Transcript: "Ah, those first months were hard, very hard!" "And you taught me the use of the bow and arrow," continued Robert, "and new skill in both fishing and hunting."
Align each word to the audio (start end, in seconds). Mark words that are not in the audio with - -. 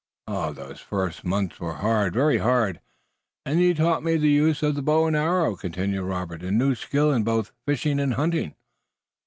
"Ah, 0.27 0.49
those 0.51 0.79
first 0.79 1.23
months 1.23 1.59
were 1.59 1.75
hard, 1.75 2.15
very 2.15 2.39
hard!" 2.39 2.79
"And 3.45 3.61
you 3.61 3.75
taught 3.75 4.01
me 4.03 4.17
the 4.17 4.31
use 4.31 4.63
of 4.63 4.73
the 4.73 4.81
bow 4.81 5.05
and 5.05 5.15
arrow," 5.15 5.55
continued 5.55 6.05
Robert, 6.05 6.41
"and 6.41 6.57
new 6.57 6.73
skill 6.73 7.11
in 7.11 7.23
both 7.23 7.51
fishing 7.67 7.99
and 7.99 8.15
hunting." 8.15 8.55